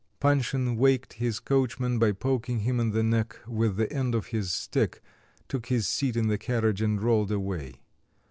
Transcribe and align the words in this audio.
Panshin 0.19 0.77
waked 0.77 1.13
his 1.13 1.39
coachman 1.39 1.99
by 1.99 2.11
poking 2.11 2.61
him 2.61 2.79
in 2.79 2.89
the 2.89 3.03
neck 3.03 3.35
with 3.45 3.75
the 3.77 3.93
end 3.93 4.15
of 4.15 4.25
his 4.29 4.51
stick, 4.51 4.99
took 5.47 5.67
his 5.67 5.87
seat 5.87 6.17
in 6.17 6.27
the 6.27 6.39
carriage 6.39 6.81
and 6.81 6.99
rolled 7.03 7.31
away. 7.31 7.81